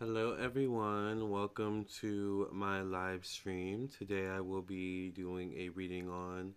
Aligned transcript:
Hello, 0.00 0.36
everyone. 0.40 1.28
Welcome 1.28 1.84
to 2.00 2.48
my 2.52 2.82
live 2.82 3.26
stream. 3.26 3.88
Today 3.88 4.28
I 4.28 4.38
will 4.38 4.62
be 4.62 5.10
doing 5.10 5.54
a 5.58 5.70
reading 5.70 6.08
on 6.08 6.54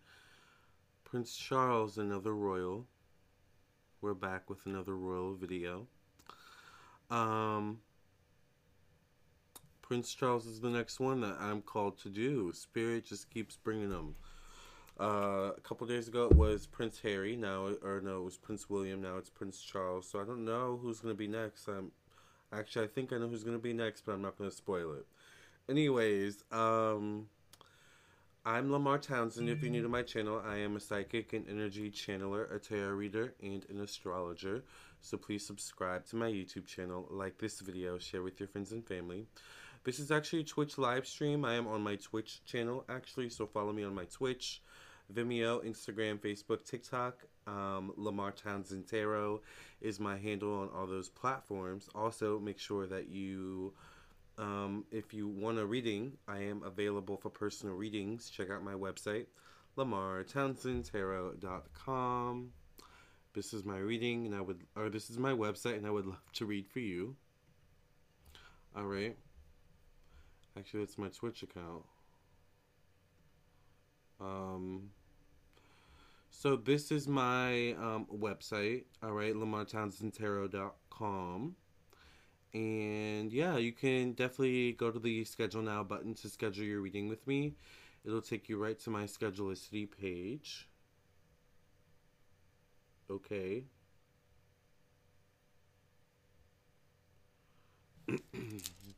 Prince 1.05 1.35
Charles, 1.35 1.97
another 1.97 2.35
royal. 2.35 2.85
We're 3.99 4.13
back 4.13 4.47
with 4.47 4.67
another 4.67 4.95
royal 4.95 5.33
video. 5.33 5.87
Um, 7.09 7.79
Prince 9.81 10.13
Charles 10.13 10.45
is 10.45 10.61
the 10.61 10.69
next 10.69 10.99
one 10.99 11.21
that 11.21 11.37
I'm 11.39 11.63
called 11.63 11.97
to 12.03 12.09
do. 12.09 12.53
Spirit 12.53 13.07
just 13.07 13.31
keeps 13.31 13.55
bringing 13.55 13.89
them. 13.89 14.13
Uh, 14.99 15.49
a 15.57 15.61
couple 15.63 15.87
days 15.87 16.07
ago 16.07 16.25
it 16.25 16.35
was 16.35 16.67
Prince 16.67 16.99
Harry. 17.01 17.35
Now, 17.35 17.69
or 17.81 18.01
no, 18.01 18.19
it 18.19 18.25
was 18.25 18.37
Prince 18.37 18.69
William. 18.69 19.01
Now 19.01 19.17
it's 19.17 19.31
Prince 19.31 19.63
Charles. 19.63 20.07
So 20.07 20.21
I 20.21 20.25
don't 20.25 20.45
know 20.45 20.77
who's 20.79 20.99
gonna 20.99 21.15
be 21.15 21.27
next. 21.27 21.67
I'm 21.67 21.91
Actually, 22.53 22.85
I 22.85 22.87
think 22.89 23.13
I 23.13 23.17
know 23.17 23.27
who's 23.27 23.43
going 23.43 23.57
to 23.57 23.63
be 23.63 23.73
next, 23.73 24.01
but 24.05 24.11
I'm 24.11 24.21
not 24.21 24.37
going 24.37 24.49
to 24.49 24.55
spoil 24.55 24.93
it. 24.93 25.05
Anyways, 25.69 26.43
um, 26.51 27.27
I'm 28.45 28.71
Lamar 28.71 28.97
Townsend. 28.97 29.49
If 29.49 29.61
you're 29.61 29.71
new 29.71 29.83
to 29.83 29.87
my 29.87 30.01
channel, 30.01 30.41
I 30.45 30.57
am 30.57 30.75
a 30.75 30.79
psychic 30.79 31.31
and 31.31 31.47
energy 31.47 31.89
channeler, 31.89 32.53
a 32.53 32.59
tarot 32.59 32.89
reader, 32.89 33.33
and 33.41 33.65
an 33.69 33.79
astrologer. 33.79 34.63
So 34.99 35.17
please 35.17 35.45
subscribe 35.45 36.05
to 36.07 36.17
my 36.17 36.29
YouTube 36.29 36.65
channel, 36.65 37.07
like 37.09 37.37
this 37.37 37.61
video, 37.61 37.97
share 37.97 38.21
with 38.21 38.39
your 38.39 38.49
friends 38.49 38.71
and 38.73 38.85
family. 38.85 39.27
This 39.83 39.99
is 39.99 40.11
actually 40.11 40.41
a 40.41 40.43
Twitch 40.43 40.77
live 40.77 41.07
stream. 41.07 41.45
I 41.45 41.53
am 41.53 41.67
on 41.67 41.81
my 41.81 41.95
Twitch 41.95 42.43
channel, 42.45 42.83
actually, 42.89 43.29
so 43.29 43.47
follow 43.47 43.71
me 43.71 43.83
on 43.83 43.95
my 43.95 44.05
Twitch, 44.05 44.61
Vimeo, 45.11 45.63
Instagram, 45.65 46.19
Facebook, 46.19 46.63
TikTok. 46.65 47.25
Um, 47.47 47.91
Lamar 47.97 48.31
Townsend 48.31 48.87
Tarot 48.87 49.41
is 49.81 49.99
my 49.99 50.15
handle 50.17 50.61
on 50.61 50.69
all 50.75 50.85
those 50.85 51.09
platforms. 51.09 51.89
Also, 51.95 52.37
make 52.39 52.59
sure 52.59 52.85
that 52.87 53.09
you, 53.09 53.73
um, 54.37 54.85
if 54.91 55.13
you 55.13 55.27
want 55.27 55.57
a 55.57 55.65
reading, 55.65 56.13
I 56.27 56.43
am 56.43 56.61
available 56.63 57.17
for 57.17 57.29
personal 57.29 57.75
readings. 57.75 58.29
Check 58.29 58.51
out 58.51 58.63
my 58.63 58.73
website, 58.73 59.25
lamartownsendtarot.com. 59.77 62.51
This 63.33 63.53
is 63.53 63.63
my 63.63 63.77
reading, 63.77 64.25
and 64.25 64.35
I 64.35 64.41
would, 64.41 64.59
or 64.75 64.89
this 64.89 65.09
is 65.09 65.17
my 65.17 65.31
website, 65.31 65.77
and 65.77 65.87
I 65.87 65.89
would 65.89 66.05
love 66.07 66.19
to 66.33 66.45
read 66.45 66.67
for 66.67 66.79
you. 66.79 67.15
All 68.75 68.85
right. 68.85 69.15
Actually, 70.57 70.83
it's 70.83 70.97
my 70.97 71.07
Twitch 71.07 71.43
account. 71.43 71.85
Um, 74.19 74.89
so 76.31 76.55
this 76.55 76.91
is 76.91 77.07
my 77.07 77.73
um, 77.73 78.07
website, 78.11 78.85
all 79.03 79.11
right, 79.11 79.35
lamartownsendtarot.com. 79.35 81.55
And 82.53 83.31
yeah, 83.31 83.57
you 83.57 83.71
can 83.71 84.13
definitely 84.13 84.73
go 84.73 84.91
to 84.91 84.99
the 84.99 85.23
schedule 85.25 85.61
now 85.61 85.83
button 85.83 86.13
to 86.15 86.29
schedule 86.29 86.65
your 86.65 86.81
reading 86.81 87.07
with 87.07 87.25
me. 87.27 87.55
It'll 88.03 88.21
take 88.21 88.49
you 88.49 88.57
right 88.57 88.77
to 88.79 88.89
my 88.89 89.03
schedulicity 89.03 89.87
page. 89.89 90.67
Okay. 93.09 93.65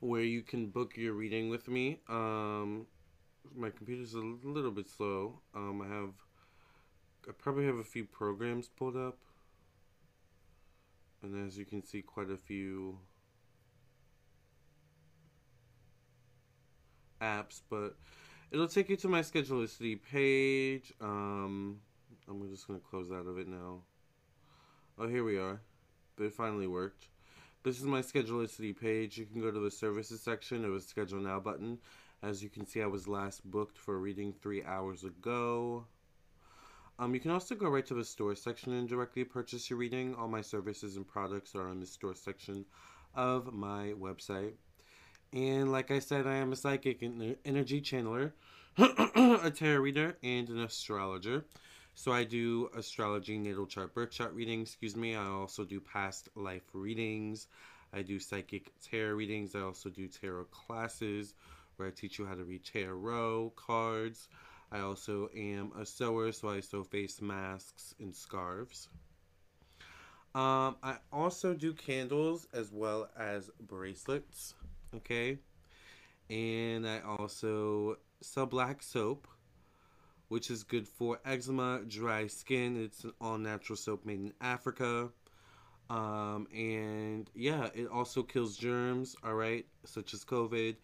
Where 0.00 0.22
you 0.22 0.42
can 0.42 0.68
book 0.68 0.96
your 0.96 1.12
reading 1.14 1.48
with 1.50 1.68
me. 1.68 2.00
Um, 2.08 2.86
my 3.56 3.70
computer's 3.70 4.14
a 4.14 4.18
little 4.18 4.70
bit 4.70 4.88
slow. 4.88 5.40
Um, 5.54 5.82
I 5.82 5.88
have, 5.88 6.10
I 7.28 7.32
probably 7.32 7.66
have 7.66 7.76
a 7.76 7.84
few 7.84 8.04
programs 8.04 8.68
pulled 8.68 8.96
up. 8.96 9.18
And 11.22 11.46
as 11.46 11.56
you 11.56 11.64
can 11.64 11.82
see, 11.82 12.02
quite 12.02 12.30
a 12.30 12.36
few 12.36 12.98
apps, 17.20 17.62
but 17.70 17.96
it'll 18.50 18.68
take 18.68 18.88
you 18.90 18.96
to 18.96 19.08
my 19.08 19.20
Schedulicity 19.20 19.98
page. 20.12 20.92
Um, 21.00 21.78
I'm 22.28 22.48
just 22.50 22.66
going 22.68 22.78
to 22.78 22.86
close 22.86 23.10
out 23.10 23.26
of 23.26 23.38
it 23.38 23.48
now. 23.48 23.82
Oh, 24.98 25.08
here 25.08 25.24
we 25.24 25.38
are. 25.38 25.60
It 26.18 26.32
finally 26.32 26.66
worked. 26.66 27.08
This 27.62 27.78
is 27.78 27.84
my 27.84 28.00
Schedulicity 28.00 28.78
page. 28.78 29.18
You 29.18 29.26
can 29.26 29.40
go 29.40 29.50
to 29.50 29.58
the 29.58 29.70
services 29.70 30.20
section 30.20 30.64
of 30.64 30.72
the 30.72 30.80
Schedule 30.80 31.20
Now 31.20 31.40
button 31.40 31.78
as 32.22 32.42
you 32.42 32.48
can 32.48 32.66
see, 32.66 32.82
I 32.82 32.86
was 32.86 33.06
last 33.06 33.48
booked 33.48 33.78
for 33.78 33.98
reading 33.98 34.32
three 34.32 34.64
hours 34.64 35.04
ago. 35.04 35.86
Um, 36.98 37.12
you 37.12 37.20
can 37.20 37.30
also 37.30 37.54
go 37.54 37.68
right 37.68 37.84
to 37.86 37.94
the 37.94 38.04
store 38.04 38.34
section 38.34 38.72
and 38.72 38.88
directly 38.88 39.24
purchase 39.24 39.68
your 39.68 39.78
reading. 39.78 40.14
All 40.14 40.28
my 40.28 40.40
services 40.40 40.96
and 40.96 41.06
products 41.06 41.54
are 41.54 41.68
in 41.68 41.78
the 41.78 41.86
store 41.86 42.14
section 42.14 42.64
of 43.14 43.52
my 43.52 43.92
website. 44.00 44.52
And 45.32 45.70
like 45.70 45.90
I 45.90 45.98
said, 45.98 46.26
I 46.26 46.36
am 46.36 46.52
a 46.52 46.56
psychic 46.56 47.02
and 47.02 47.36
energy 47.44 47.82
channeler, 47.82 48.32
a 48.78 49.50
tarot 49.50 49.80
reader, 49.80 50.16
and 50.22 50.48
an 50.48 50.60
astrologer. 50.60 51.44
So 51.94 52.12
I 52.12 52.24
do 52.24 52.70
astrology, 52.76 53.38
natal 53.38 53.66
chart, 53.66 53.94
birth 53.94 54.10
chart 54.10 54.34
readings, 54.34 54.68
excuse 54.68 54.96
me. 54.96 55.16
I 55.16 55.26
also 55.26 55.64
do 55.64 55.80
past 55.80 56.28
life 56.34 56.62
readings. 56.72 57.48
I 57.92 58.02
do 58.02 58.18
psychic 58.18 58.70
tarot 58.80 59.14
readings. 59.14 59.54
I 59.54 59.60
also 59.60 59.90
do 59.90 60.06
tarot 60.06 60.44
classes 60.44 61.34
where 61.76 61.88
I 61.88 61.90
teach 61.90 62.18
you 62.18 62.26
how 62.26 62.34
to 62.34 62.44
read 62.44 62.64
tarot 62.64 63.52
cards. 63.56 64.28
I 64.72 64.80
also 64.80 65.28
am 65.36 65.72
a 65.78 65.86
sewer, 65.86 66.32
so 66.32 66.48
I 66.48 66.60
sew 66.60 66.82
face 66.82 67.20
masks 67.20 67.94
and 68.00 68.14
scarves. 68.14 68.88
Um, 70.34 70.76
I 70.82 70.96
also 71.12 71.54
do 71.54 71.72
candles 71.72 72.46
as 72.52 72.72
well 72.72 73.08
as 73.18 73.50
bracelets, 73.60 74.54
okay? 74.94 75.38
And 76.28 76.86
I 76.86 77.00
also 77.00 77.98
sell 78.20 78.46
black 78.46 78.82
soap, 78.82 79.28
which 80.28 80.50
is 80.50 80.62
good 80.64 80.88
for 80.88 81.20
eczema, 81.24 81.82
dry 81.86 82.26
skin. 82.26 82.76
It's 82.82 83.04
an 83.04 83.12
all 83.20 83.38
natural 83.38 83.76
soap 83.76 84.04
made 84.04 84.18
in 84.18 84.32
Africa. 84.40 85.08
Um, 85.88 86.48
and 86.52 87.30
yeah, 87.34 87.68
it 87.74 87.86
also 87.86 88.22
kills 88.22 88.56
germs, 88.56 89.14
all 89.22 89.34
right, 89.34 89.64
such 89.84 90.12
as 90.12 90.24
COVID 90.24 90.74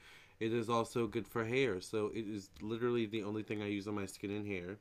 it 0.43 0.53
is 0.53 0.69
also 0.69 1.07
good 1.07 1.29
for 1.29 1.45
hair. 1.45 1.81
So 1.81 2.11
it 2.13 2.27
is 2.27 2.51
literally 2.61 3.07
the 3.07 3.23
only 3.23 3.45
thing 3.45 3.63
I 3.63 3.69
use 3.69 3.87
on 3.87 3.95
my 3.95 4.07
skin 4.07 4.33
and 4.33 4.47
hair. 4.47 4.77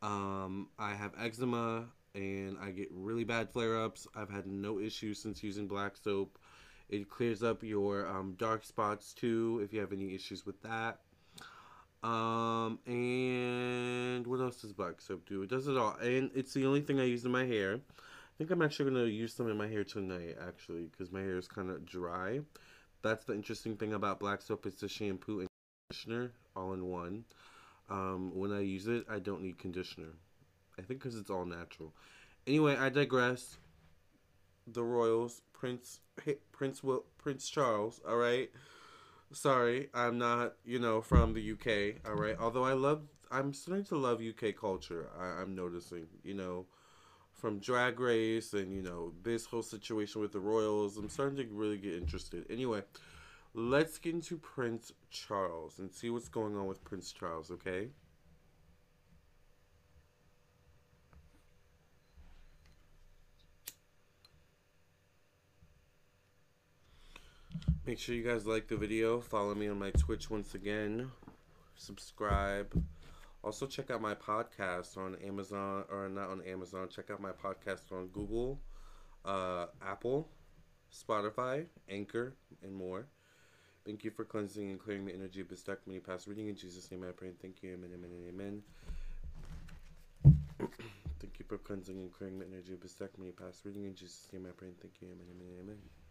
Um, 0.00 0.68
I 0.78 0.94
have 0.94 1.12
eczema 1.20 1.84
and 2.14 2.56
I 2.58 2.70
get 2.70 2.88
really 2.90 3.24
bad 3.24 3.50
flare 3.50 3.78
ups. 3.78 4.06
I've 4.14 4.30
had 4.30 4.46
no 4.46 4.80
issues 4.80 5.20
since 5.20 5.42
using 5.42 5.68
black 5.68 5.98
soap. 5.98 6.38
It 6.88 7.10
clears 7.10 7.42
up 7.42 7.62
your 7.62 8.06
um, 8.06 8.36
dark 8.38 8.64
spots 8.64 9.12
too 9.12 9.60
if 9.62 9.74
you 9.74 9.80
have 9.80 9.92
any 9.92 10.14
issues 10.14 10.46
with 10.46 10.62
that. 10.62 11.00
Um, 12.02 12.78
and 12.86 14.26
what 14.26 14.40
else 14.40 14.62
does 14.62 14.72
black 14.72 15.02
soap 15.02 15.28
do? 15.28 15.42
It 15.42 15.50
does 15.50 15.68
it 15.68 15.76
all. 15.76 15.96
And 16.00 16.30
it's 16.34 16.54
the 16.54 16.64
only 16.64 16.80
thing 16.80 17.00
I 17.00 17.04
use 17.04 17.26
in 17.26 17.32
my 17.32 17.44
hair. 17.44 17.74
I 17.74 18.34
think 18.38 18.50
I'm 18.50 18.62
actually 18.62 18.90
going 18.90 19.04
to 19.04 19.10
use 19.10 19.34
some 19.34 19.50
in 19.50 19.58
my 19.58 19.68
hair 19.68 19.84
tonight 19.84 20.36
actually 20.46 20.84
because 20.84 21.12
my 21.12 21.20
hair 21.20 21.36
is 21.36 21.48
kind 21.48 21.68
of 21.68 21.84
dry. 21.84 22.40
That's 23.02 23.24
the 23.24 23.34
interesting 23.34 23.76
thing 23.76 23.92
about 23.92 24.18
black 24.18 24.42
soap. 24.42 24.66
It's 24.66 24.80
the 24.80 24.88
shampoo 24.88 25.40
and 25.40 25.48
conditioner 25.88 26.32
all 26.54 26.72
in 26.72 26.86
one. 26.86 27.24
Um, 27.88 28.32
when 28.34 28.52
I 28.52 28.60
use 28.60 28.88
it, 28.88 29.04
I 29.08 29.18
don't 29.18 29.42
need 29.42 29.58
conditioner. 29.58 30.14
I 30.78 30.82
think 30.82 31.00
because 31.00 31.16
it's 31.16 31.30
all 31.30 31.44
natural. 31.44 31.92
Anyway, 32.46 32.76
I 32.76 32.88
digress. 32.88 33.58
The 34.66 34.82
royals, 34.82 35.42
Prince, 35.52 36.00
Prince 36.52 36.82
Will, 36.82 37.04
Prince 37.18 37.48
Charles. 37.48 38.00
All 38.06 38.16
right. 38.16 38.50
Sorry, 39.32 39.88
I'm 39.92 40.18
not, 40.18 40.54
you 40.64 40.78
know, 40.78 41.00
from 41.00 41.34
the 41.34 41.52
UK. 41.52 42.00
All 42.08 42.16
right. 42.16 42.36
Although 42.38 42.64
I 42.64 42.72
love, 42.72 43.02
I'm 43.30 43.52
starting 43.52 43.84
to 43.86 43.96
love 43.96 44.20
UK 44.20 44.56
culture. 44.56 45.08
I, 45.18 45.42
I'm 45.42 45.54
noticing, 45.54 46.06
you 46.24 46.34
know, 46.34 46.66
from 47.36 47.58
Drag 47.58 48.00
Race 48.00 48.52
and 48.54 48.72
you 48.72 48.82
know 48.82 49.12
this 49.22 49.46
whole 49.46 49.62
situation 49.62 50.20
with 50.20 50.32
the 50.32 50.40
Royals. 50.40 50.96
I'm 50.96 51.08
starting 51.08 51.36
to 51.36 51.46
really 51.52 51.76
get 51.76 51.94
interested. 51.94 52.46
Anyway, 52.50 52.82
let's 53.54 53.98
get 53.98 54.14
into 54.14 54.36
Prince 54.38 54.92
Charles 55.10 55.78
and 55.78 55.92
see 55.92 56.10
what's 56.10 56.28
going 56.28 56.56
on 56.56 56.66
with 56.66 56.82
Prince 56.84 57.12
Charles. 57.12 57.50
Okay. 57.50 57.88
Make 67.86 68.00
sure 68.00 68.16
you 68.16 68.24
guys 68.24 68.46
like 68.46 68.66
the 68.66 68.76
video. 68.76 69.20
Follow 69.20 69.54
me 69.54 69.68
on 69.68 69.78
my 69.78 69.90
Twitch 69.92 70.28
once 70.28 70.54
again. 70.54 71.12
Subscribe. 71.76 72.82
Also, 73.46 73.64
check 73.64 73.92
out 73.92 74.02
my 74.02 74.12
podcast 74.12 74.98
on 74.98 75.14
Amazon, 75.24 75.84
or 75.88 76.08
not 76.08 76.30
on 76.30 76.42
Amazon. 76.42 76.88
Check 76.88 77.12
out 77.12 77.20
my 77.22 77.30
podcast 77.30 77.92
on 77.92 78.08
Google, 78.08 78.58
uh, 79.24 79.66
Apple, 79.80 80.28
Spotify, 80.92 81.66
Anchor, 81.88 82.34
and 82.64 82.74
more. 82.74 83.06
Thank 83.84 84.02
you 84.02 84.10
for 84.10 84.24
cleansing 84.24 84.68
and 84.68 84.80
clearing 84.80 85.04
the 85.04 85.14
energy 85.14 85.40
of 85.40 85.48
this 85.48 85.64
many 85.86 86.00
past 86.00 86.26
reading. 86.26 86.48
In 86.48 86.56
Jesus' 86.56 86.90
name 86.90 87.04
I 87.08 87.12
pray 87.12 87.28
and 87.28 87.40
thank 87.40 87.62
you. 87.62 87.74
Amen, 87.74 87.90
amen, 87.94 88.10
amen. 88.28 88.62
thank 91.20 91.38
you 91.38 91.44
for 91.46 91.56
cleansing 91.56 91.98
and 91.98 92.12
clearing 92.12 92.40
the 92.40 92.46
energy 92.46 92.72
of 92.74 92.80
this 92.80 93.00
many 93.16 93.30
past 93.30 93.64
reading. 93.64 93.84
In 93.84 93.94
Jesus' 93.94 94.26
name 94.32 94.44
I 94.48 94.50
pray 94.56 94.66
and 94.66 94.80
thank 94.80 94.94
you. 95.00 95.06
Amen, 95.06 95.26
amen, 95.30 95.52
amen. 95.62 96.05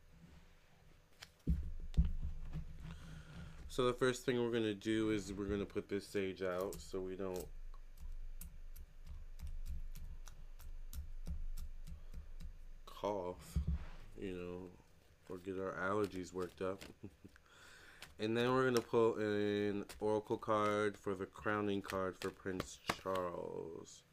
So 3.75 3.83
the 3.85 3.93
first 3.93 4.25
thing 4.25 4.41
we're 4.41 4.57
gonna 4.57 4.73
do 4.73 5.09
is 5.09 5.33
we're 5.33 5.49
gonna 5.49 5.65
put 5.65 5.89
this 5.89 6.07
sage 6.07 6.41
out 6.41 6.75
so 6.79 7.01
we 7.01 7.17
don't 7.17 7.45
cough, 12.85 13.57
you 14.17 14.31
know, 14.31 14.69
or 15.29 15.39
get 15.39 15.59
our 15.59 15.73
allergies 15.89 16.31
worked 16.31 16.61
up. 16.61 16.85
and 18.21 18.37
then 18.37 18.53
we're 18.53 18.63
gonna 18.63 18.79
pull 18.79 19.15
an 19.15 19.83
oracle 19.99 20.37
card 20.37 20.97
for 20.97 21.13
the 21.13 21.25
crowning 21.25 21.81
card 21.81 22.15
for 22.21 22.29
Prince 22.29 22.79
Charles. 23.03 24.03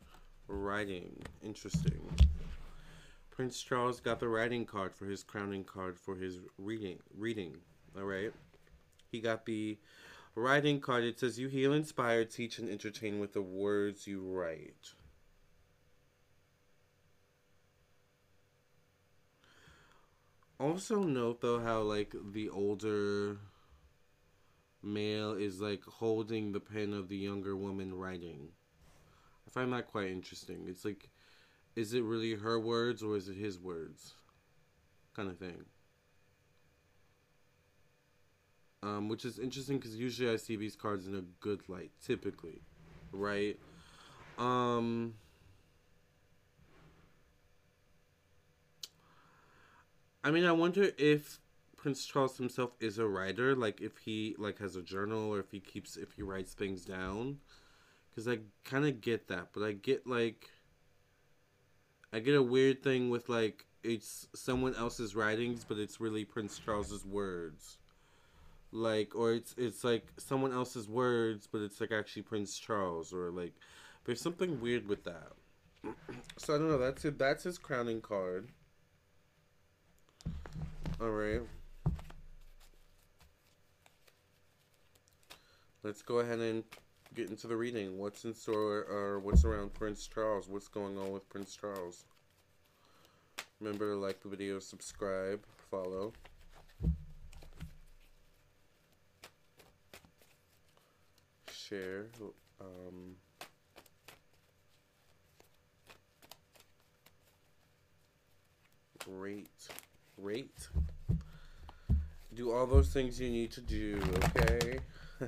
Writing, 0.48 1.22
interesting. 1.40 2.02
Prince 3.30 3.62
Charles 3.62 4.00
got 4.00 4.18
the 4.18 4.26
writing 4.26 4.66
card 4.66 4.92
for 4.92 5.04
his 5.04 5.22
crowning 5.22 5.62
card 5.62 6.00
for 6.00 6.16
his 6.16 6.40
reading. 6.58 6.98
Reading, 7.16 7.54
all 7.96 8.02
right. 8.02 8.32
He 9.12 9.20
got 9.20 9.44
the 9.44 9.78
writing 10.34 10.80
card. 10.80 11.04
It 11.04 11.20
says, 11.20 11.38
"You 11.38 11.48
heal, 11.48 11.74
inspire, 11.74 12.24
teach, 12.24 12.58
and 12.58 12.68
entertain 12.68 13.20
with 13.20 13.34
the 13.34 13.42
words 13.42 14.06
you 14.06 14.22
write." 14.22 14.94
Also 20.58 21.02
note 21.02 21.40
though 21.40 21.60
how 21.60 21.82
like 21.82 22.14
the 22.32 22.48
older 22.48 23.36
male 24.82 25.32
is 25.32 25.60
like 25.60 25.82
holding 25.84 26.52
the 26.52 26.60
pen 26.60 26.94
of 26.94 27.08
the 27.08 27.16
younger 27.16 27.54
woman 27.56 27.94
writing. 27.94 28.52
I 29.46 29.50
find 29.50 29.72
that 29.72 29.88
quite 29.88 30.08
interesting. 30.08 30.66
It's 30.68 30.84
like 30.84 31.10
is 31.76 31.92
it 31.92 32.02
really 32.02 32.34
her 32.34 32.58
words 32.58 33.02
or 33.02 33.16
is 33.16 33.28
it 33.28 33.36
his 33.36 33.58
words? 33.58 34.14
Kind 35.14 35.28
of 35.28 35.38
thing. 35.38 35.66
Um, 38.84 39.08
which 39.08 39.24
is 39.24 39.38
interesting 39.38 39.78
because 39.78 39.94
usually 39.96 40.32
I 40.32 40.36
see 40.36 40.56
these 40.56 40.74
cards 40.74 41.06
in 41.06 41.14
a 41.14 41.22
good 41.40 41.68
light, 41.68 41.92
typically, 42.04 42.62
right? 43.12 43.56
Um, 44.38 45.14
I 50.24 50.32
mean, 50.32 50.44
I 50.44 50.52
wonder 50.52 50.90
if 50.98 51.38
Prince 51.76 52.04
Charles 52.06 52.36
himself 52.38 52.72
is 52.80 52.98
a 52.98 53.06
writer, 53.06 53.54
like 53.54 53.80
if 53.80 53.98
he 53.98 54.34
like 54.38 54.58
has 54.58 54.76
a 54.76 54.82
journal 54.82 55.32
or 55.32 55.40
if 55.40 55.50
he 55.50 55.60
keeps 55.60 55.96
if 55.96 56.12
he 56.12 56.22
writes 56.22 56.54
things 56.54 56.84
down, 56.84 57.38
because 58.10 58.28
I 58.28 58.38
kind 58.64 58.86
of 58.86 59.00
get 59.00 59.28
that, 59.28 59.48
but 59.52 59.62
I 59.62 59.72
get 59.72 60.06
like 60.06 60.50
I 62.12 62.20
get 62.20 62.34
a 62.34 62.42
weird 62.42 62.82
thing 62.82 63.10
with 63.10 63.28
like 63.28 63.66
it's 63.82 64.28
someone 64.34 64.74
else's 64.76 65.16
writings, 65.16 65.64
but 65.66 65.78
it's 65.78 66.00
really 66.00 66.24
Prince 66.24 66.58
Charles's 66.58 67.04
words. 67.04 67.78
Like, 68.72 69.14
or 69.14 69.34
it's 69.34 69.54
it's 69.58 69.84
like 69.84 70.06
someone 70.16 70.52
else's 70.52 70.88
words, 70.88 71.46
but 71.46 71.60
it's 71.60 71.80
like 71.80 71.92
actually 71.92 72.22
Prince 72.22 72.58
Charles, 72.58 73.12
or 73.12 73.30
like 73.30 73.52
there's 74.04 74.20
something 74.20 74.60
weird 74.60 74.88
with 74.88 75.04
that. 75.04 75.32
so 76.38 76.54
I 76.54 76.58
don't 76.58 76.68
know. 76.68 76.78
That's 76.78 77.04
it. 77.04 77.18
That's 77.18 77.44
his 77.44 77.58
crowning 77.58 78.00
card. 78.00 78.48
All 81.00 81.10
right. 81.10 81.42
Let's 85.82 86.00
go 86.00 86.20
ahead 86.20 86.38
and 86.38 86.62
get 87.14 87.28
into 87.28 87.48
the 87.48 87.56
reading. 87.56 87.98
What's 87.98 88.24
in 88.24 88.34
store 88.34 88.86
or 88.88 89.18
what's 89.18 89.44
around 89.44 89.74
Prince 89.74 90.06
Charles? 90.06 90.48
What's 90.48 90.68
going 90.68 90.96
on 90.96 91.10
with 91.12 91.28
Prince 91.28 91.56
Charles? 91.56 92.04
Remember 93.60 93.92
to 93.92 94.00
like 94.00 94.22
the 94.22 94.28
video, 94.28 94.60
subscribe, 94.60 95.44
follow. 95.70 96.12
Share. 101.72 102.04
Um, 102.60 103.16
rate. 109.08 109.48
Rate. 110.18 110.68
Do 112.34 112.52
all 112.52 112.66
those 112.66 112.90
things 112.90 113.18
you 113.18 113.30
need 113.30 113.52
to 113.52 113.62
do, 113.62 113.98
okay? 114.16 114.80
I 115.22 115.26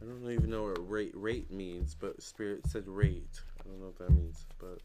don't 0.00 0.30
even 0.32 0.48
know 0.48 0.62
what 0.62 0.88
rate 0.88 1.12
rate 1.14 1.50
means, 1.50 1.94
but 1.94 2.22
Spirit 2.22 2.66
said 2.66 2.88
rate. 2.88 3.42
I 3.60 3.68
don't 3.68 3.78
know 3.78 3.92
what 3.94 3.98
that 3.98 4.10
means, 4.10 4.46
but 4.58 4.78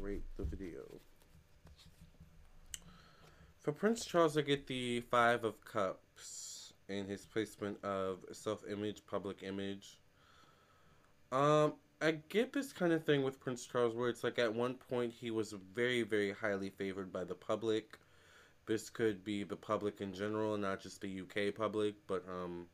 rate 0.00 0.24
the 0.38 0.44
video. 0.44 0.80
For 3.66 3.72
Prince 3.72 4.04
Charles, 4.04 4.38
I 4.38 4.42
get 4.42 4.68
the 4.68 5.00
Five 5.00 5.42
of 5.42 5.64
Cups 5.64 6.72
in 6.88 7.04
his 7.08 7.26
placement 7.26 7.84
of 7.84 8.18
self-image, 8.30 9.02
public 9.10 9.42
image. 9.42 9.98
Um, 11.32 11.72
I 12.00 12.18
get 12.28 12.52
this 12.52 12.72
kind 12.72 12.92
of 12.92 13.02
thing 13.02 13.24
with 13.24 13.40
Prince 13.40 13.66
Charles 13.66 13.96
where 13.96 14.08
it's 14.08 14.22
like 14.22 14.38
at 14.38 14.54
one 14.54 14.74
point 14.74 15.12
he 15.12 15.32
was 15.32 15.52
very, 15.74 16.02
very 16.02 16.30
highly 16.30 16.70
favored 16.70 17.12
by 17.12 17.24
the 17.24 17.34
public 17.34 17.98
this 18.66 18.88
could 18.88 19.24
be 19.24 19.42
the 19.42 19.56
public 19.56 20.00
in 20.00 20.12
general, 20.12 20.56
not 20.56 20.80
just 20.80 21.00
the 21.00 21.22
UK 21.22 21.52
public, 21.52 21.96
but 22.06 22.24
um, 22.28 22.66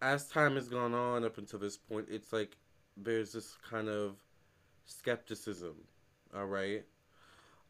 as 0.00 0.28
time 0.28 0.54
has 0.54 0.70
gone 0.70 0.94
on 0.94 1.26
up 1.26 1.36
until 1.36 1.58
this 1.58 1.76
point, 1.76 2.06
it's 2.10 2.32
like 2.32 2.56
there's 2.96 3.32
this 3.32 3.58
kind 3.68 3.90
of 3.90 4.16
skepticism. 4.86 5.74
All 6.34 6.46
right, 6.46 6.86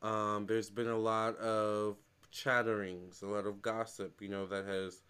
um, 0.00 0.46
there's 0.46 0.70
been 0.70 0.86
a 0.86 0.96
lot 0.96 1.36
of 1.38 1.96
chatterings, 2.30 3.22
a 3.22 3.26
lot 3.26 3.46
of 3.46 3.62
gossip, 3.62 4.20
you 4.20 4.28
know, 4.28 4.46
that 4.46 4.66
has 4.66 5.02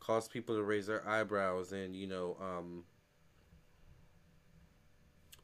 caused 0.00 0.30
people 0.32 0.56
to 0.56 0.62
raise 0.62 0.86
their 0.86 1.08
eyebrows 1.08 1.72
and 1.72 1.94
you 1.94 2.08
know 2.08 2.36
um, 2.40 2.84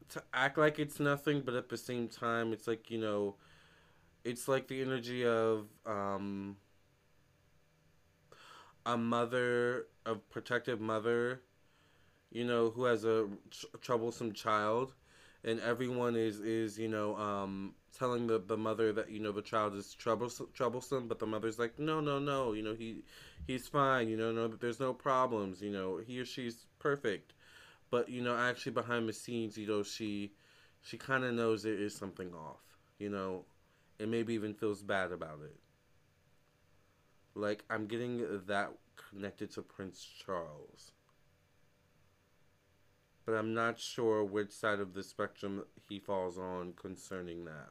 to 0.09 0.23
act 0.33 0.57
like 0.57 0.79
it's 0.79 0.99
nothing, 0.99 1.41
but 1.41 1.53
at 1.53 1.69
the 1.69 1.77
same 1.77 2.07
time, 2.07 2.51
it's 2.53 2.67
like 2.67 2.89
you 2.89 2.97
know 2.99 3.35
it's 4.23 4.47
like 4.47 4.67
the 4.67 4.81
energy 4.81 5.25
of 5.25 5.67
um, 5.85 6.57
a 8.85 8.97
mother, 8.97 9.87
a 10.05 10.15
protective 10.15 10.81
mother, 10.81 11.41
you 12.31 12.45
know, 12.45 12.69
who 12.69 12.85
has 12.85 13.05
a 13.05 13.27
tr- 13.51 13.77
troublesome 13.81 14.33
child, 14.33 14.93
and 15.43 15.59
everyone 15.61 16.15
is 16.15 16.39
is 16.39 16.77
you 16.77 16.87
know 16.87 17.15
um, 17.17 17.73
telling 17.97 18.27
the, 18.27 18.39
the 18.39 18.57
mother 18.57 18.91
that 18.93 19.09
you 19.09 19.19
know 19.19 19.31
the 19.31 19.41
child 19.41 19.75
is 19.75 19.93
troublesome, 19.93 20.47
troublesome, 20.53 21.07
but 21.07 21.19
the 21.19 21.25
mother's 21.25 21.59
like, 21.59 21.77
no, 21.79 21.99
no, 21.99 22.19
no, 22.19 22.53
you 22.53 22.61
know 22.63 22.73
he 22.73 23.03
he's 23.47 23.67
fine, 23.67 24.07
you 24.07 24.17
know, 24.17 24.31
no, 24.31 24.47
there's 24.47 24.79
no 24.79 24.93
problems, 24.93 25.61
you 25.61 25.71
know, 25.71 25.97
he 25.97 26.19
or 26.19 26.25
she's 26.25 26.65
perfect, 26.79 27.33
but 27.89 28.09
you 28.09 28.21
know, 28.21 28.35
actually 28.35 28.71
behind 28.71 29.07
the 29.07 29.13
scenes, 29.13 29.57
you 29.57 29.67
know, 29.67 29.83
she 29.83 30.31
she 30.81 30.97
kind 30.97 31.23
of 31.23 31.33
knows 31.33 31.63
there 31.63 31.73
is 31.73 31.95
something 31.95 32.33
off, 32.33 32.77
you 32.99 33.09
know, 33.09 33.45
and 33.99 34.09
maybe 34.09 34.33
even 34.33 34.53
feels 34.53 34.81
bad 34.81 35.11
about 35.11 35.39
it. 35.43 35.55
Like, 37.35 37.63
I'm 37.69 37.85
getting 37.85 38.41
that 38.47 38.71
connected 38.95 39.51
to 39.51 39.61
Prince 39.61 40.05
Charles. 40.25 40.91
But 43.29 43.37
I'm 43.37 43.53
not 43.53 43.77
sure 43.77 44.23
which 44.23 44.51
side 44.51 44.79
of 44.79 44.95
the 44.95 45.03
spectrum 45.03 45.63
he 45.87 45.99
falls 45.99 46.39
on 46.39 46.73
concerning 46.73 47.45
that. 47.45 47.69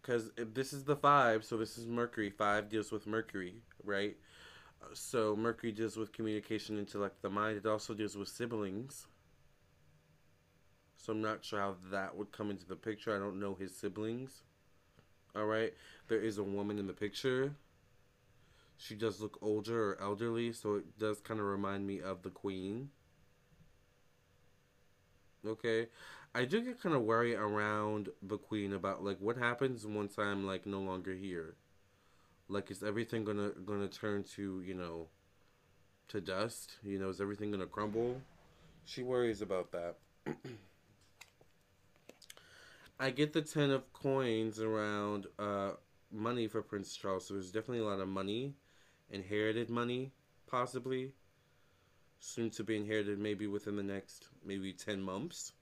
Because 0.00 0.30
this 0.54 0.72
is 0.72 0.84
the 0.84 0.96
five, 0.96 1.44
so 1.44 1.58
this 1.58 1.76
is 1.76 1.86
Mercury. 1.86 2.30
Five 2.30 2.70
deals 2.70 2.90
with 2.90 3.06
Mercury, 3.06 3.56
right? 3.84 4.16
So 4.94 5.36
Mercury 5.36 5.72
deals 5.72 5.98
with 5.98 6.14
communication, 6.14 6.78
intellect, 6.78 7.20
the 7.20 7.28
mind. 7.28 7.58
It 7.58 7.66
also 7.66 7.92
deals 7.92 8.16
with 8.16 8.28
siblings 8.28 9.06
so 11.08 11.12
I'm 11.12 11.22
not 11.22 11.42
sure 11.42 11.58
how 11.58 11.76
that 11.90 12.16
would 12.16 12.32
come 12.32 12.50
into 12.50 12.66
the 12.66 12.76
picture. 12.76 13.16
I 13.16 13.18
don't 13.18 13.40
know 13.40 13.54
his 13.54 13.74
siblings. 13.74 14.42
All 15.34 15.46
right, 15.46 15.72
there 16.08 16.20
is 16.20 16.36
a 16.36 16.42
woman 16.42 16.78
in 16.78 16.86
the 16.86 16.92
picture. 16.92 17.54
She 18.78 18.94
does 18.94 19.20
look 19.20 19.38
older 19.42 19.90
or 19.90 20.00
elderly, 20.00 20.52
so 20.52 20.76
it 20.76 20.98
does 20.98 21.20
kind 21.20 21.40
of 21.40 21.46
remind 21.46 21.86
me 21.86 22.00
of 22.00 22.22
the 22.22 22.30
queen. 22.30 22.90
Okay, 25.44 25.88
I 26.34 26.44
do 26.44 26.60
get 26.60 26.80
kind 26.80 26.94
of 26.94 27.02
worried 27.02 27.34
around 27.34 28.08
the 28.22 28.38
queen 28.38 28.72
about 28.72 29.04
like 29.04 29.18
what 29.20 29.36
happens 29.36 29.84
once 29.84 30.18
I'm 30.18 30.46
like 30.46 30.64
no 30.64 30.80
longer 30.80 31.14
here. 31.14 31.56
Like, 32.48 32.70
is 32.70 32.82
everything 32.82 33.24
gonna 33.24 33.50
gonna 33.66 33.88
turn 33.88 34.22
to 34.36 34.62
you 34.62 34.74
know 34.74 35.08
to 36.08 36.20
dust? 36.20 36.76
You 36.82 36.98
know, 36.98 37.08
is 37.08 37.20
everything 37.20 37.50
gonna 37.50 37.66
crumble? 37.66 38.20
She 38.84 39.02
worries 39.02 39.42
about 39.42 39.72
that. 39.72 39.96
I 43.00 43.10
get 43.10 43.32
the 43.32 43.42
ten 43.42 43.70
of 43.70 43.92
coins 43.92 44.60
around 44.60 45.26
uh, 45.38 45.72
money 46.10 46.46
for 46.48 46.62
Prince 46.62 46.96
Charles. 46.96 47.26
So 47.26 47.34
there's 47.34 47.52
definitely 47.52 47.84
a 47.84 47.88
lot 47.88 48.00
of 48.00 48.08
money, 48.08 48.54
inherited 49.10 49.70
money, 49.70 50.12
possibly. 50.46 51.12
Soon 52.20 52.50
to 52.50 52.64
be 52.64 52.76
inherited, 52.76 53.18
maybe 53.18 53.46
within 53.46 53.76
the 53.76 53.82
next 53.82 54.28
maybe 54.44 54.72
ten 54.72 55.00
months. 55.00 55.52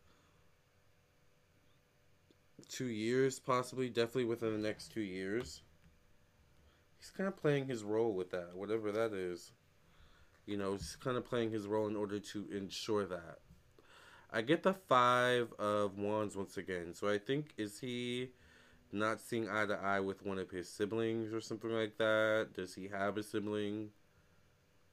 two 2.69 2.87
years, 2.87 3.39
possibly, 3.39 3.89
definitely 3.89 4.25
within 4.25 4.53
the 4.53 4.67
next 4.67 4.93
two 4.93 5.01
years. 5.01 5.63
He's 6.99 7.11
kind 7.11 7.29
of 7.29 7.37
playing 7.37 7.67
his 7.67 7.85
role 7.85 8.15
with 8.15 8.31
that, 8.31 8.55
whatever 8.55 8.91
that 8.93 9.13
is. 9.13 9.53
You 10.47 10.57
know, 10.57 10.73
he's 10.73 10.97
kind 10.97 11.17
of 11.17 11.25
playing 11.25 11.51
his 11.51 11.67
role 11.67 11.87
in 11.87 11.97
order 11.97 12.19
to 12.19 12.49
ensure 12.51 13.05
that. 13.07 13.39
I 14.33 14.43
get 14.43 14.63
the 14.63 14.75
five 14.75 15.53
of 15.59 15.99
wands 15.99 16.37
once 16.37 16.57
again. 16.57 16.95
So 16.95 17.09
I 17.09 17.19
think 17.19 17.53
is 17.57 17.79
he 17.79 18.31
not 18.93 19.21
seeing 19.21 19.49
eye 19.49 19.67
to 19.67 19.75
eye 19.75 20.01
with 20.01 20.25
one 20.25 20.39
of 20.39 20.51
his 20.51 20.69
siblings 20.69 21.33
or 21.33 21.41
something 21.41 21.71
like 21.71 21.99
that? 21.99 22.51
Does 22.55 22.75
he 22.75 22.89
have 22.89 23.17
a 23.17 23.23
sibling? 23.23 23.91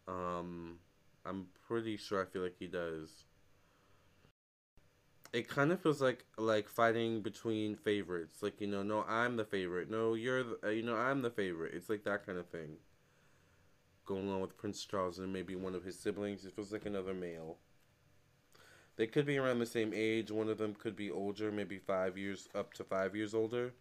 Um, 0.07 0.79
I'm 1.25 1.47
pretty 1.67 1.97
sure. 1.97 2.21
I 2.21 2.25
feel 2.25 2.41
like 2.43 2.57
he 2.57 2.67
does. 2.67 3.25
It 5.33 5.47
kind 5.49 5.71
of 5.71 5.81
feels 5.81 6.01
like 6.01 6.25
like 6.37 6.69
fighting 6.69 7.21
between 7.21 7.75
favorites. 7.75 8.43
Like 8.43 8.61
you 8.61 8.67
know, 8.67 8.83
no, 8.83 9.03
I'm 9.07 9.35
the 9.37 9.45
favorite. 9.45 9.89
No, 9.89 10.13
you're. 10.13 10.43
The, 10.43 10.59
uh, 10.65 10.69
you 10.69 10.83
know, 10.83 10.95
I'm 10.95 11.21
the 11.21 11.31
favorite. 11.31 11.73
It's 11.73 11.89
like 11.89 12.03
that 12.03 12.25
kind 12.25 12.37
of 12.37 12.47
thing. 12.49 12.77
Going 14.05 14.29
on 14.29 14.41
with 14.41 14.57
Prince 14.57 14.85
Charles 14.85 15.19
and 15.19 15.33
maybe 15.33 15.55
one 15.55 15.75
of 15.75 15.83
his 15.83 15.99
siblings. 15.99 16.45
It 16.45 16.55
feels 16.55 16.71
like 16.71 16.85
another 16.85 17.13
male. 17.13 17.57
They 18.95 19.07
could 19.07 19.25
be 19.25 19.37
around 19.37 19.59
the 19.59 19.65
same 19.65 19.91
age. 19.93 20.29
One 20.29 20.49
of 20.49 20.57
them 20.57 20.75
could 20.75 20.95
be 20.95 21.09
older, 21.09 21.51
maybe 21.51 21.79
five 21.79 22.17
years 22.17 22.47
up 22.53 22.73
to 22.75 22.83
five 22.83 23.15
years 23.15 23.33
older. 23.33 23.73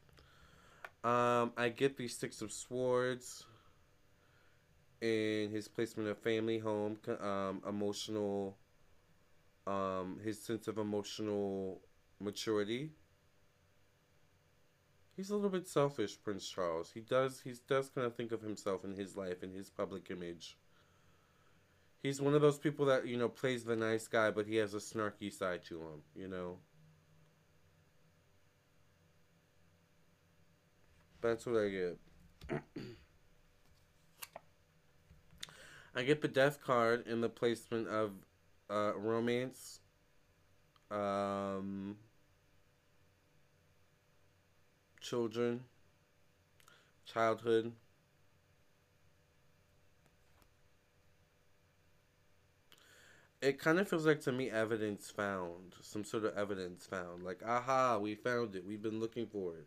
Um, 1.04 1.52
I 1.56 1.68
get 1.68 1.96
the 1.96 2.08
Six 2.08 2.40
of 2.42 2.52
Swords 2.52 3.44
and 5.02 5.50
his 5.50 5.66
placement 5.68 6.08
of 6.08 6.18
family 6.18 6.58
home, 6.58 6.96
um, 7.20 7.60
emotional, 7.68 8.56
um, 9.66 10.20
his 10.24 10.40
sense 10.40 10.68
of 10.68 10.78
emotional 10.78 11.80
maturity. 12.20 12.92
He's 15.16 15.30
a 15.30 15.34
little 15.34 15.50
bit 15.50 15.68
selfish, 15.68 16.16
Prince 16.22 16.48
Charles. 16.48 16.92
He 16.94 17.00
does 17.00 17.40
he 17.42 17.52
does 17.68 17.90
kind 17.90 18.06
of 18.06 18.14
think 18.14 18.32
of 18.32 18.40
himself 18.40 18.84
in 18.84 18.94
his 18.94 19.16
life 19.16 19.42
and 19.42 19.54
his 19.54 19.68
public 19.68 20.10
image 20.10 20.56
he's 22.02 22.20
one 22.20 22.34
of 22.34 22.42
those 22.42 22.58
people 22.58 22.86
that 22.86 23.06
you 23.06 23.16
know 23.16 23.28
plays 23.28 23.64
the 23.64 23.76
nice 23.76 24.08
guy, 24.08 24.30
but 24.30 24.46
he 24.46 24.56
has 24.56 24.74
a 24.74 24.78
snarky 24.78 25.32
side 25.32 25.64
to 25.66 25.78
him. 25.78 26.02
You 26.14 26.28
know. 26.28 26.58
That's 31.20 31.46
what 31.46 31.56
I 31.56 31.68
get. 31.68 31.98
I 35.94 36.02
get 36.02 36.20
the 36.20 36.28
death 36.28 36.60
card 36.60 37.06
in 37.06 37.20
the 37.20 37.28
placement 37.28 37.86
of 37.86 38.12
uh, 38.68 38.92
romance. 38.96 39.78
Um, 40.90 41.96
children, 45.00 45.60
childhood, 47.06 47.72
it 53.42 53.58
kind 53.58 53.80
of 53.80 53.88
feels 53.88 54.06
like 54.06 54.20
to 54.20 54.32
me 54.32 54.48
evidence 54.48 55.10
found 55.10 55.74
some 55.80 56.04
sort 56.04 56.24
of 56.24 56.36
evidence 56.36 56.86
found. 56.86 57.24
Like 57.24 57.42
aha 57.44 57.98
we 57.98 58.14
found 58.14 58.54
it. 58.54 58.64
We've 58.64 58.80
been 58.80 59.00
looking 59.00 59.26
for 59.26 59.56
it. 59.56 59.66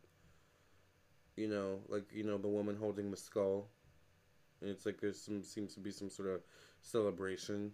You 1.36 1.50
know 1.50 1.80
like 1.90 2.06
you 2.14 2.24
know 2.24 2.38
the 2.38 2.48
woman 2.48 2.78
holding 2.78 3.12
the 3.12 3.18
skull. 3.18 3.68
And 4.62 4.70
it's 4.70 4.86
like 4.86 5.02
there's 5.02 5.22
some 5.22 5.44
seems 5.44 5.74
to 5.74 5.82
be 5.82 5.92
some 5.92 6.10
sort 6.10 6.30
of 6.30 6.42
celebration. 6.82 7.74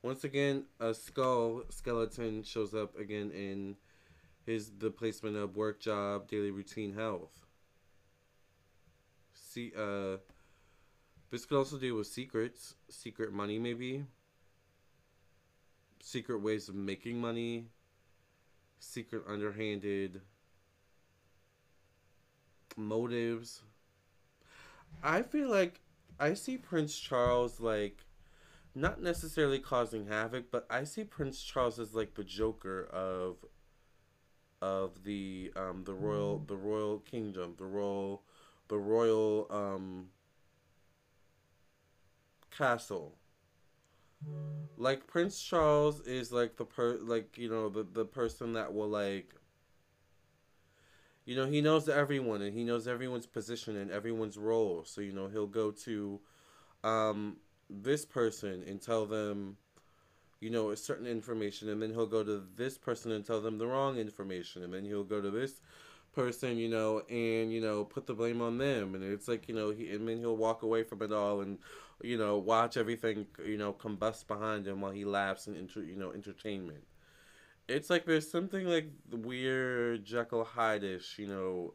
Once 0.00 0.24
again 0.24 0.64
a 0.80 0.94
skull 0.94 1.64
skeleton 1.68 2.42
shows 2.42 2.74
up 2.74 2.98
again 2.98 3.30
in 3.30 3.76
his 4.46 4.72
the 4.78 4.90
placement 4.90 5.36
of 5.36 5.54
work 5.54 5.80
job 5.80 6.28
daily 6.28 6.50
routine 6.50 6.94
health. 6.94 7.44
See 9.34 9.70
uh 9.78 10.16
this 11.32 11.46
could 11.46 11.56
also 11.56 11.78
do 11.78 11.94
with 11.94 12.06
secrets, 12.06 12.74
secret 12.90 13.32
money, 13.32 13.58
maybe. 13.58 14.04
Secret 16.02 16.42
ways 16.42 16.68
of 16.68 16.74
making 16.74 17.18
money, 17.18 17.68
secret 18.78 19.22
underhanded 19.26 20.20
motives. 22.76 23.62
I 25.02 25.22
feel 25.22 25.48
like 25.48 25.80
I 26.20 26.34
see 26.34 26.58
Prince 26.58 26.98
Charles 26.98 27.60
like 27.60 28.04
not 28.74 29.00
necessarily 29.00 29.58
causing 29.58 30.08
havoc, 30.08 30.50
but 30.50 30.66
I 30.68 30.84
see 30.84 31.04
Prince 31.04 31.42
Charles 31.42 31.78
as 31.78 31.94
like 31.94 32.14
the 32.14 32.24
Joker 32.24 32.84
of 32.92 33.36
of 34.60 35.02
the 35.04 35.50
um 35.56 35.84
the 35.84 35.94
royal 35.94 36.40
the 36.46 36.56
royal 36.56 36.98
kingdom, 36.98 37.54
the 37.56 37.64
royal 37.64 38.22
the 38.68 38.78
royal 38.78 39.46
um 39.50 40.08
castle. 42.56 43.16
Like 44.76 45.06
Prince 45.06 45.42
Charles 45.42 46.00
is 46.00 46.32
like 46.32 46.56
the 46.56 46.64
per 46.64 46.98
like 46.98 47.36
you 47.36 47.48
know 47.48 47.68
the 47.68 47.82
the 47.82 48.04
person 48.04 48.52
that 48.54 48.72
will 48.72 48.88
like 48.88 49.34
you 51.24 51.36
know 51.36 51.46
he 51.46 51.60
knows 51.60 51.88
everyone 51.88 52.42
and 52.42 52.54
he 52.56 52.64
knows 52.64 52.86
everyone's 52.86 53.26
position 53.26 53.76
and 53.76 53.90
everyone's 53.90 54.38
role. 54.38 54.84
So 54.84 55.00
you 55.00 55.12
know 55.12 55.28
he'll 55.28 55.46
go 55.46 55.70
to 55.70 56.20
um 56.84 57.36
this 57.68 58.04
person 58.04 58.62
and 58.66 58.80
tell 58.80 59.06
them 59.06 59.56
you 60.40 60.50
know 60.50 60.70
a 60.70 60.76
certain 60.76 61.06
information. 61.06 61.68
And 61.68 61.82
then 61.82 61.90
he'll 61.90 62.06
go 62.06 62.22
to 62.22 62.44
this 62.56 62.78
person 62.78 63.12
and 63.12 63.24
tell 63.24 63.40
them 63.40 63.58
the 63.58 63.66
wrong 63.66 63.96
information. 63.98 64.62
And 64.62 64.72
then 64.72 64.84
he'll 64.84 65.04
go 65.04 65.20
to 65.20 65.30
this 65.30 65.60
person, 66.12 66.56
you 66.56 66.68
know, 66.68 67.00
and 67.08 67.52
you 67.52 67.60
know, 67.60 67.84
put 67.84 68.06
the 68.06 68.14
blame 68.14 68.40
on 68.40 68.58
them, 68.58 68.94
and 68.94 69.04
it's 69.04 69.28
like 69.28 69.48
you 69.48 69.54
know, 69.54 69.70
he 69.70 69.90
and 69.90 70.08
then 70.08 70.18
he'll 70.18 70.36
walk 70.36 70.62
away 70.62 70.82
from 70.82 71.02
it 71.02 71.12
all, 71.12 71.40
and 71.40 71.58
you 72.02 72.18
know, 72.18 72.38
watch 72.38 72.76
everything, 72.76 73.26
you 73.44 73.56
know, 73.56 73.72
combust 73.72 74.26
behind 74.26 74.66
him 74.66 74.80
while 74.80 74.92
he 74.92 75.04
laughs 75.04 75.46
and 75.46 75.56
inter, 75.56 75.82
you 75.82 75.96
know, 75.96 76.12
entertainment. 76.12 76.84
It's 77.68 77.90
like 77.90 78.04
there's 78.04 78.30
something 78.30 78.66
like 78.66 78.90
weird 79.10 80.04
Jekyll 80.04 80.44
Hyde-ish, 80.44 81.18
you 81.18 81.28
know, 81.28 81.74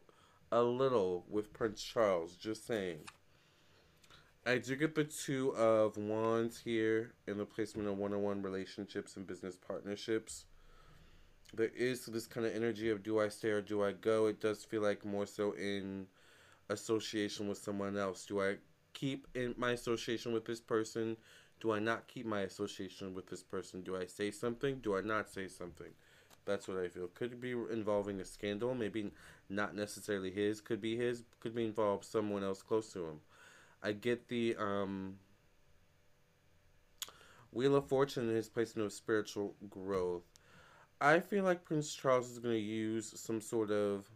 a 0.52 0.62
little 0.62 1.24
with 1.28 1.52
Prince 1.52 1.82
Charles. 1.82 2.36
Just 2.36 2.66
saying. 2.66 2.98
I 4.46 4.56
do 4.56 4.76
get 4.76 4.94
the 4.94 5.04
two 5.04 5.54
of 5.56 5.98
wands 5.98 6.58
here 6.58 7.12
in 7.26 7.36
the 7.36 7.44
placement 7.44 7.86
of 7.86 7.98
one-on-one 7.98 8.40
relationships 8.40 9.16
and 9.16 9.26
business 9.26 9.56
partnerships 9.56 10.46
there 11.54 11.70
is 11.76 12.06
this 12.06 12.26
kind 12.26 12.46
of 12.46 12.54
energy 12.54 12.90
of 12.90 13.02
do 13.02 13.20
I 13.20 13.28
stay 13.28 13.50
or 13.50 13.62
do 13.62 13.82
I 13.82 13.92
go? 13.92 14.26
It 14.26 14.40
does 14.40 14.64
feel 14.64 14.82
like 14.82 15.04
more 15.04 15.26
so 15.26 15.52
in 15.52 16.06
association 16.68 17.48
with 17.48 17.58
someone 17.58 17.96
else. 17.96 18.26
Do 18.26 18.40
I 18.42 18.56
keep 18.92 19.26
in 19.34 19.54
my 19.56 19.72
association 19.72 20.32
with 20.32 20.44
this 20.44 20.60
person? 20.60 21.16
Do 21.60 21.72
I 21.72 21.78
not 21.78 22.06
keep 22.06 22.26
my 22.26 22.40
association 22.40 23.14
with 23.14 23.26
this 23.26 23.42
person? 23.42 23.82
Do 23.82 23.96
I 23.96 24.06
say 24.06 24.30
something? 24.30 24.76
Do 24.76 24.96
I 24.96 25.00
not 25.00 25.28
say 25.28 25.48
something? 25.48 25.90
That's 26.44 26.68
what 26.68 26.78
I 26.78 26.88
feel. 26.88 27.08
Could 27.08 27.40
be 27.40 27.52
involving 27.52 28.20
a 28.20 28.24
scandal, 28.24 28.74
maybe 28.74 29.10
not 29.48 29.74
necessarily 29.74 30.30
his, 30.30 30.60
could 30.60 30.80
be 30.80 30.96
his, 30.96 31.24
could 31.40 31.54
be 31.54 31.64
involved 31.64 32.04
someone 32.04 32.42
else 32.42 32.62
close 32.62 32.92
to 32.92 33.04
him. 33.04 33.20
I 33.82 33.92
get 33.92 34.28
the 34.28 34.56
um 34.56 35.16
Wheel 37.52 37.76
of 37.76 37.86
Fortune 37.88 38.28
in 38.28 38.36
his 38.36 38.48
placement 38.48 38.86
of 38.86 38.92
spiritual 38.92 39.54
growth. 39.70 40.22
I 41.00 41.20
feel 41.20 41.44
like 41.44 41.64
Prince 41.64 41.94
Charles 41.94 42.30
is 42.30 42.40
going 42.40 42.54
to 42.54 42.60
use 42.60 43.12
some 43.20 43.40
sort 43.40 43.70
of 43.70 44.10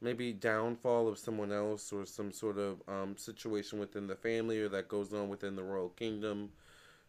maybe 0.00 0.32
downfall 0.32 1.08
of 1.08 1.18
someone 1.18 1.50
else 1.50 1.92
or 1.92 2.06
some 2.06 2.30
sort 2.30 2.58
of 2.58 2.80
um, 2.86 3.16
situation 3.16 3.80
within 3.80 4.06
the 4.06 4.14
family 4.14 4.60
or 4.60 4.68
that 4.68 4.88
goes 4.88 5.12
on 5.12 5.28
within 5.28 5.56
the 5.56 5.62
royal 5.62 5.88
kingdom 5.88 6.50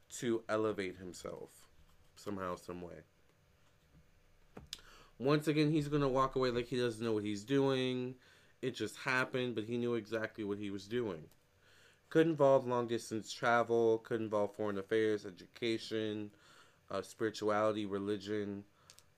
to 0.09 0.41
elevate 0.49 0.97
himself 0.97 1.49
somehow, 2.15 2.55
some 2.55 2.81
way. 2.81 3.03
Once 5.19 5.47
again, 5.47 5.71
he's 5.71 5.87
going 5.87 6.01
to 6.01 6.07
walk 6.07 6.35
away 6.35 6.49
like 6.49 6.67
he 6.67 6.77
doesn't 6.77 7.05
know 7.05 7.13
what 7.13 7.23
he's 7.23 7.43
doing. 7.43 8.15
It 8.61 8.75
just 8.75 8.97
happened, 8.97 9.55
but 9.55 9.65
he 9.65 9.77
knew 9.77 9.93
exactly 9.93 10.43
what 10.43 10.57
he 10.57 10.71
was 10.71 10.87
doing. 10.87 11.25
Could 12.09 12.27
involve 12.27 12.65
long 12.65 12.87
distance 12.87 13.31
travel, 13.31 13.99
could 13.99 14.21
involve 14.21 14.55
foreign 14.55 14.77
affairs, 14.77 15.25
education, 15.25 16.31
uh, 16.91 17.01
spirituality, 17.01 17.85
religion, 17.85 18.63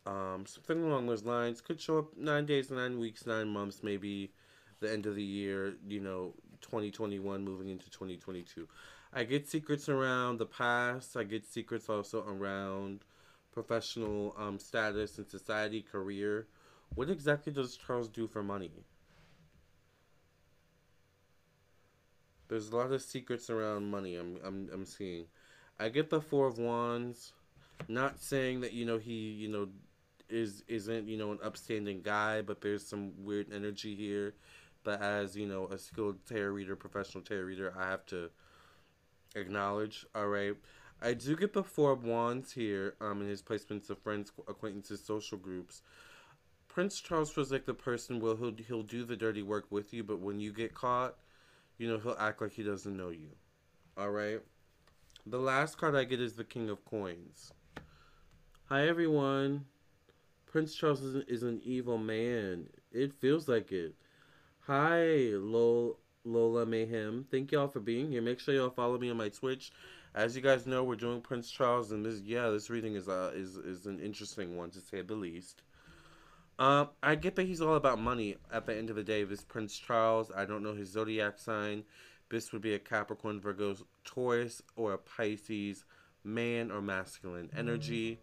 um, 0.06 0.46
something 0.46 0.84
along 0.84 1.08
those 1.08 1.24
lines. 1.24 1.62
Could 1.62 1.82
show 1.82 2.00
up 2.00 2.18
nine 2.18 2.46
days, 2.46 2.72
nine 2.72 3.00
weeks, 3.00 3.26
nine 3.26 3.50
months, 3.50 3.82
maybe 3.84 4.32
the 4.80 4.92
end 4.92 5.06
of 5.06 5.16
the 5.16 5.24
year, 5.24 5.76
you 5.88 6.00
know, 6.00 6.34
2021 6.62 7.44
moving 7.44 7.70
into 7.70 7.90
2022. 7.90 8.68
I 9.14 9.24
get 9.24 9.48
secrets 9.48 9.90
around 9.90 10.38
the 10.38 10.46
past. 10.46 11.18
I 11.18 11.24
get 11.24 11.46
secrets 11.46 11.90
also 11.90 12.24
around 12.28 13.02
professional 13.52 14.36
um, 14.38 14.60
status 14.60 15.18
and 15.18 15.28
society, 15.28 15.82
career. 15.82 16.48
What 16.96 17.10
exactly 17.10 17.52
does 17.52 17.78
Charles 17.78 18.08
do 18.08 18.28
for 18.28 18.44
money? 18.44 18.72
There's 22.48 22.70
a 22.70 22.78
lot 22.78 22.92
of 22.92 23.02
secrets 23.02 23.50
around 23.50 23.92
money 23.92 24.16
I'm, 24.16 24.38
I'm, 24.44 24.70
I'm 24.72 24.86
seeing. 24.86 25.26
I 25.80 25.90
get 25.90 26.10
the 26.10 26.22
Four 26.22 26.48
of 26.48 26.58
Wands 26.58 27.34
Not 27.88 28.20
saying 28.20 28.62
that 28.62 28.74
you 28.74 28.86
know 28.86 28.98
he 28.98 29.32
you 29.32 29.48
know 29.48 29.68
is 30.30 30.64
isn't 30.68 31.08
you 31.08 31.18
know 31.18 31.32
an 31.32 31.40
upstanding 31.44 32.02
guy, 32.02 32.42
but 32.42 32.62
there's 32.62 32.86
some 32.86 33.12
weird 33.24 33.54
energy 33.54 33.96
here. 33.96 34.34
But 34.84 35.02
as 35.02 35.36
you 35.36 35.46
know, 35.46 35.68
a 35.68 35.78
skilled 35.78 36.26
tarot 36.26 36.52
reader, 36.52 36.76
professional 36.76 37.24
tarot 37.24 37.44
reader, 37.44 37.74
I 37.78 37.90
have 37.90 38.06
to 38.08 38.30
acknowledge. 39.36 40.06
All 40.16 40.28
right, 40.28 40.56
I 41.02 41.14
do 41.14 41.36
get 41.36 41.54
the 41.54 41.64
four 41.64 41.92
of 41.92 42.04
wands 42.04 42.52
here. 42.52 42.96
Um, 43.02 43.22
in 43.22 43.28
his 43.28 43.42
placements 43.42 43.90
of 43.90 44.00
friends, 44.00 44.32
acquaintances, 44.48 45.04
social 45.04 45.38
groups. 45.38 45.82
Prince 46.68 47.02
Charles 47.02 47.32
feels 47.32 47.52
like 47.52 47.66
the 47.66 47.74
person 47.74 48.20
will 48.20 48.36
he'll 48.36 48.54
he'll 48.68 48.84
do 48.84 49.04
the 49.04 49.16
dirty 49.16 49.42
work 49.42 49.66
with 49.72 49.94
you, 49.94 50.04
but 50.04 50.20
when 50.20 50.40
you 50.40 50.54
get 50.54 50.74
caught, 50.74 51.16
you 51.78 51.88
know 51.90 51.98
he'll 51.98 52.18
act 52.20 52.42
like 52.42 52.54
he 52.54 52.64
doesn't 52.64 52.96
know 52.96 53.10
you. 53.10 53.30
All 53.98 54.12
right. 54.12 54.42
The 55.26 55.40
last 55.40 55.78
card 55.78 55.96
I 55.96 56.04
get 56.04 56.22
is 56.22 56.36
the 56.36 56.44
King 56.44 56.70
of 56.70 56.86
Coins. 56.86 57.52
Hi 58.70 58.86
everyone. 58.86 59.64
Prince 60.46 60.76
Charles 60.76 61.02
is 61.02 61.16
an, 61.16 61.24
is 61.30 61.42
an 61.42 61.62
evil 61.64 61.98
man. 61.98 62.68
It 62.92 63.14
feels 63.14 63.48
like 63.48 63.72
it. 63.72 63.96
Hi, 64.66 65.30
Lol, 65.36 65.98
Lola 66.26 66.66
Mayhem. 66.66 67.26
Thank 67.32 67.54
y'all 67.54 67.70
for 67.70 67.80
being 67.80 68.12
here. 68.12 68.22
Make 68.22 68.42
sure 68.42 68.54
y'all 68.54 68.70
follow 68.70 68.98
me 68.98 69.10
on 69.10 69.16
my 69.16 69.30
Twitch. 69.30 69.72
As 70.14 70.36
you 70.36 70.42
guys 70.42 70.68
know, 70.68 70.84
we're 70.84 70.98
doing 70.98 71.22
Prince 71.22 71.50
Charles, 71.50 71.94
and 71.94 72.06
this 72.06 72.20
yeah, 72.20 72.50
this 72.50 72.70
reading 72.70 72.96
is 72.96 73.08
uh 73.08 73.32
is 73.34 73.56
is 73.56 73.86
an 73.86 74.02
interesting 74.02 74.58
one 74.58 74.70
to 74.72 74.82
say 74.82 75.02
the 75.02 75.16
least. 75.16 75.62
Um, 76.60 76.90
I 77.02 77.16
get 77.16 77.38
that 77.38 77.48
he's 77.48 77.62
all 77.62 77.76
about 77.76 78.02
money. 78.02 78.36
At 78.52 78.66
the 78.66 78.76
end 78.76 78.90
of 78.90 78.98
the 78.98 79.04
day, 79.04 79.24
this 79.24 79.46
Prince 79.46 79.78
Charles. 79.78 80.30
I 80.36 80.44
don't 80.44 80.62
know 80.62 80.74
his 80.74 80.92
zodiac 80.92 81.40
sign. 81.40 81.86
This 82.30 82.52
would 82.52 82.64
be 82.64 82.74
a 82.74 82.80
Capricorn, 82.80 83.40
Virgo, 83.40 83.78
Taurus, 84.04 84.62
or 84.76 84.92
a 84.92 84.98
Pisces, 84.98 85.86
man 86.26 86.70
or 86.70 86.82
masculine 86.82 87.50
energy. 87.56 88.20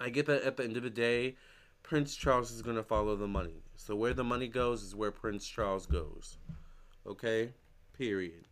I 0.00 0.10
get 0.10 0.26
that 0.26 0.42
at 0.42 0.56
the 0.56 0.64
end 0.64 0.76
of 0.76 0.82
the 0.82 0.90
day, 0.90 1.36
Prince 1.82 2.16
Charles 2.16 2.50
is 2.50 2.62
going 2.62 2.76
to 2.76 2.82
follow 2.82 3.16
the 3.16 3.26
money. 3.26 3.62
So 3.76 3.96
where 3.96 4.14
the 4.14 4.24
money 4.24 4.48
goes 4.48 4.82
is 4.82 4.94
where 4.94 5.10
Prince 5.10 5.46
Charles 5.48 5.86
goes. 5.86 6.38
Okay? 7.06 7.52
Period. 7.96 8.44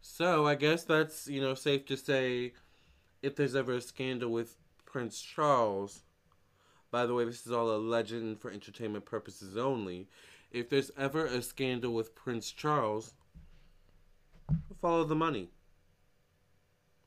So 0.00 0.46
I 0.46 0.54
guess 0.54 0.84
that's, 0.84 1.28
you 1.28 1.40
know, 1.40 1.54
safe 1.54 1.86
to 1.86 1.96
say 1.96 2.52
if 3.22 3.36
there's 3.36 3.56
ever 3.56 3.74
a 3.74 3.80
scandal 3.80 4.30
with 4.30 4.56
Prince 4.84 5.20
Charles, 5.20 6.02
by 6.90 7.06
the 7.06 7.14
way, 7.14 7.24
this 7.24 7.46
is 7.46 7.52
all 7.52 7.70
a 7.70 7.78
legend 7.78 8.40
for 8.40 8.50
entertainment 8.50 9.04
purposes 9.04 9.56
only. 9.56 10.08
If 10.52 10.68
there's 10.68 10.90
ever 10.96 11.26
a 11.26 11.42
scandal 11.42 11.92
with 11.94 12.14
Prince 12.14 12.52
Charles, 12.52 13.14
follow 14.80 15.04
the 15.04 15.16
money. 15.16 15.48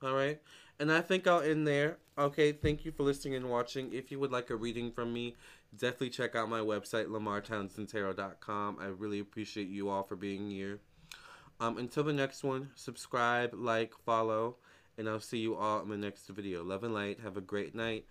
All 0.03 0.13
right? 0.13 0.39
And 0.79 0.91
I 0.91 1.01
think 1.01 1.27
I'll 1.27 1.41
end 1.41 1.67
there. 1.67 1.97
Okay, 2.17 2.51
thank 2.51 2.85
you 2.85 2.91
for 2.91 3.03
listening 3.03 3.35
and 3.35 3.49
watching. 3.49 3.93
If 3.93 4.11
you 4.11 4.19
would 4.19 4.31
like 4.31 4.49
a 4.49 4.55
reading 4.55 4.91
from 4.91 5.13
me, 5.13 5.35
definitely 5.75 6.09
check 6.09 6.35
out 6.35 6.49
my 6.49 6.59
website, 6.59 7.07
lamartownsendtarot.com. 7.07 8.77
I 8.79 8.85
really 8.85 9.19
appreciate 9.19 9.67
you 9.67 9.89
all 9.89 10.03
for 10.03 10.15
being 10.15 10.49
here. 10.49 10.79
Um, 11.59 11.77
until 11.77 12.03
the 12.03 12.13
next 12.13 12.43
one, 12.43 12.69
subscribe, 12.75 13.53
like, 13.53 13.93
follow, 14.05 14.57
and 14.97 15.09
I'll 15.09 15.19
see 15.19 15.39
you 15.39 15.55
all 15.55 15.81
in 15.81 15.89
the 15.89 15.97
next 15.97 16.27
video. 16.27 16.63
Love 16.63 16.83
and 16.83 16.93
light. 16.93 17.19
Have 17.21 17.37
a 17.37 17.41
great 17.41 17.73
night, 17.73 18.05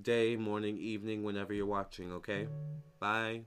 day, 0.00 0.36
morning, 0.36 0.78
evening, 0.78 1.22
whenever 1.22 1.52
you're 1.52 1.66
watching, 1.66 2.12
okay? 2.12 2.48
Bye. 2.98 3.42